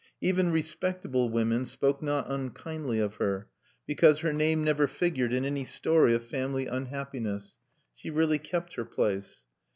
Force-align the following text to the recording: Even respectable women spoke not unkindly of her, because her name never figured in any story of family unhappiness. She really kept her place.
Even 0.19 0.51
respectable 0.51 1.29
women 1.29 1.63
spoke 1.63 2.01
not 2.01 2.25
unkindly 2.27 2.97
of 2.97 3.17
her, 3.17 3.49
because 3.85 4.21
her 4.21 4.33
name 4.33 4.63
never 4.63 4.87
figured 4.87 5.31
in 5.31 5.45
any 5.45 5.63
story 5.63 6.15
of 6.15 6.23
family 6.25 6.65
unhappiness. 6.65 7.59
She 7.93 8.09
really 8.09 8.39
kept 8.39 8.73
her 8.73 8.85
place. 8.85 9.43